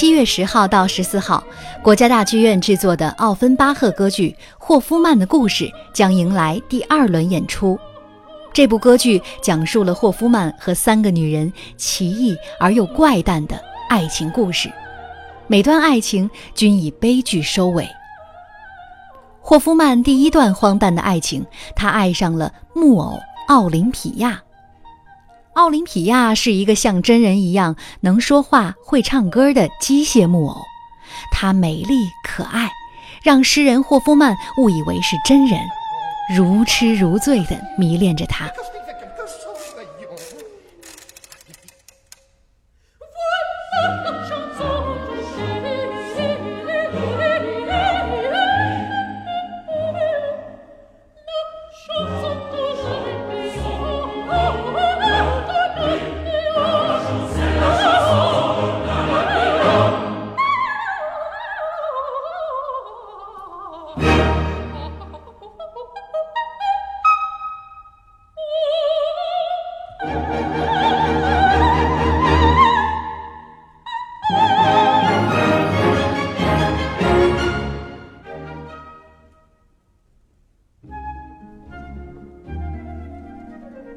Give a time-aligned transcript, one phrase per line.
[0.00, 1.44] 七月十号到十四号，
[1.82, 7.78] 国家大剧院制作的奥芬巴赫歌剧《霍夫曼的故事》将迎来第二轮演出。
[8.50, 14.72] 这部歌剧讲述了霍夫曼和三个女人奇异而又怪诞的爱情故事，
[15.46, 17.86] 每段爱情均以悲剧收尾。
[19.42, 21.44] 霍夫曼第一段荒诞的爱情，
[21.76, 24.40] 他爱上了木偶奥林匹亚。
[25.54, 30.62] 奥林匹亚是一个像真人一样能说话、会唱歌的机械木偶，
[31.32, 32.70] 她美丽可爱，
[33.22, 35.58] 让诗人霍夫曼误以为是真人，
[36.36, 38.48] 如痴如醉地迷恋着她。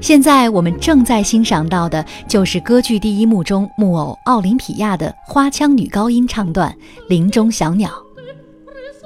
[0.00, 6.70] 现在我们正在欣赏到的就是歌剧第一幕中木偶奥林匹亚的花腔女高音唱段
[7.08, 7.88] 《林中小鸟》。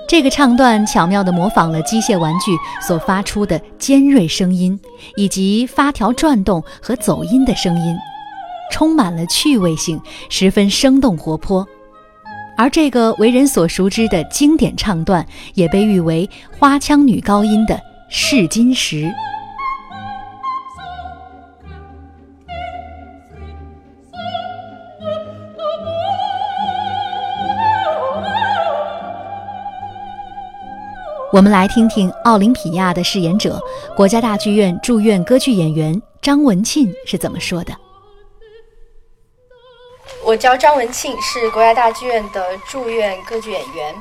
[0.09, 2.53] 这个唱段巧妙地模仿了机械玩具
[2.85, 4.79] 所发出的尖锐声音，
[5.17, 7.97] 以及发条转动和走音的声音，
[8.73, 10.01] 充满了趣味性，
[10.31, 11.67] 十分生动活泼。
[12.57, 15.25] 而这个为人所熟知的经典唱段，
[15.55, 16.29] 也被誉为
[16.59, 17.79] 花腔女高音的
[18.09, 19.13] 试金石。
[31.31, 33.61] 我们来听听奥林匹亚的饰演者、
[33.95, 37.77] 国家大剧院驻院歌剧演员张文庆是怎么说的。
[40.25, 43.95] 我叫张文庆，是国家大剧院的驻院歌剧演员。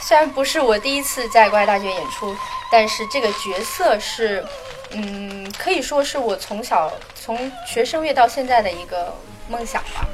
[0.00, 2.32] 虽然不是我第一次在国家大剧院演出，
[2.70, 4.44] 但是这个角色是，
[4.92, 9.12] 嗯，可以说是我从小从学声乐到现在的一个
[9.48, 10.06] 梦想吧。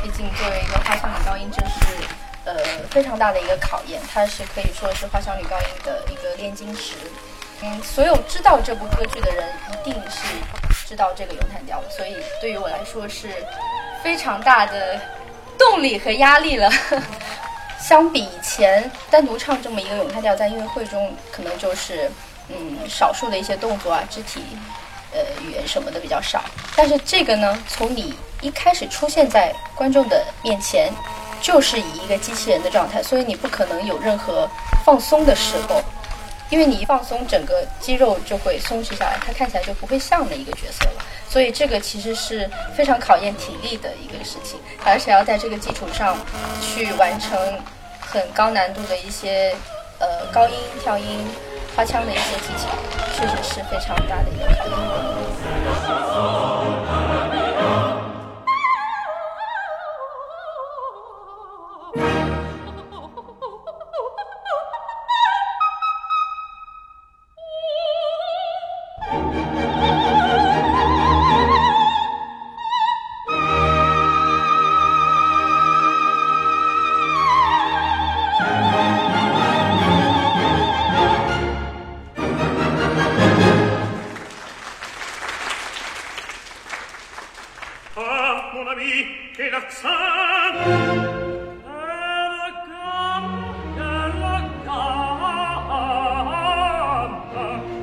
[0.00, 1.83] 毕竟作为一个花腔女高音，真是。
[2.94, 6.94] 非常大的一个考验，它是可以说是花腔女高音的一个炼金石。
[7.60, 10.20] 嗯，所有知道这部歌剧的人一定是
[10.86, 13.44] 知道这个咏叹调，所以对于我来说是
[14.00, 15.00] 非常大的
[15.58, 16.70] 动力和压力了。
[17.82, 22.08] 相比以前单独唱这么一个咏叹调，在音乐会中可能就是
[22.48, 24.40] 嗯少数的一些动作啊、肢体
[25.12, 26.44] 呃语言什么的比较少，
[26.76, 30.92] 但是这个呢，从你一开始出现在观众的面前。
[31.44, 34.48] 就是以一个机器人的状态，所以你不可能有任何
[34.82, 35.82] 放松的时候，
[36.48, 41.04] 因为你一放松，整个肌肉就会松弛下来，它看起来就不会像的一个角色了。
[41.28, 46.16] 所以这个其实是非常考验体力的一个事情，而且要在这个基础上
[46.62, 47.38] 去完成
[48.00, 49.54] 很高难度的一些
[49.98, 51.26] 呃高音、跳音、
[51.76, 52.70] 花腔的一些技巧，
[53.14, 54.72] 确实是非常大的一个考验。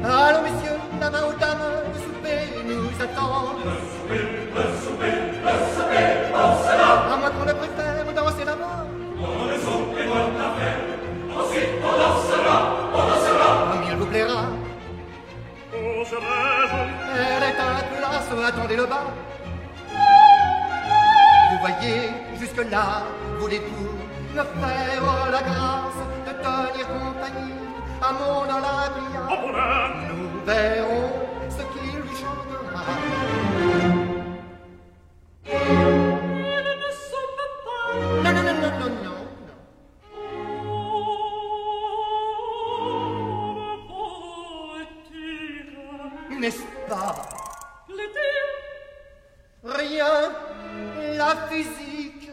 [0.03, 3.55] Allons, messieurs, la main aux dames, le souper nous attend.
[3.63, 4.23] Le souper,
[4.53, 5.15] le souper,
[5.45, 7.03] le souper, on se lave.
[7.09, 8.85] À moins qu'on ne préfère danser la mort.
[9.17, 10.81] On ne soupe les bonnes affaires.
[11.39, 12.57] Ensuite, on dansera,
[12.93, 13.49] on dansera.
[13.71, 14.41] Comme il vous plaira.
[15.73, 16.83] On se raison.
[17.15, 19.07] Elle est à la place, attendez le bas
[21.61, 22.09] voyez,
[22.39, 23.03] jusque-là,
[23.39, 23.91] voulez-vous
[24.35, 27.53] me faire la grâce de tenir compagnie
[28.01, 29.23] à mon Olympia?
[30.09, 31.11] Nous verrons
[31.49, 32.85] ce qui lui chantera.
[46.39, 47.40] n'est-ce pas?
[51.21, 52.29] La physique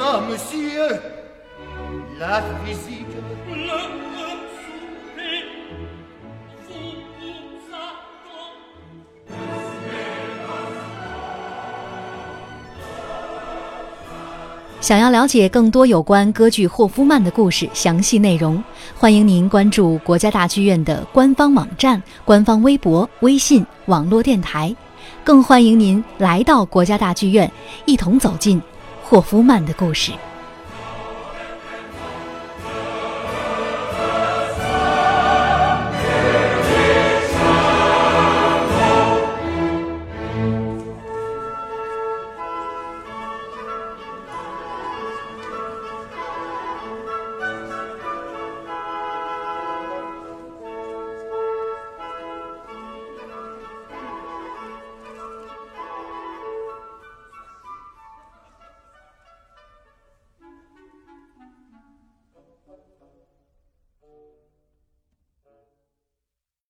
[0.00, 0.88] Ah, monsieur,
[2.18, 3.16] la physique.
[3.52, 3.80] Le.
[14.80, 18.62] 想要了解更多有关歌剧《霍夫曼》的故事详细内容，
[18.96, 24.74] 欢迎您关注国家大剧院的官方网站、官方微博、微信、网络电台，
[25.24, 27.50] 更欢迎您来到国家大剧院，
[27.84, 28.60] 一同走进
[29.02, 30.12] 霍夫曼的故事。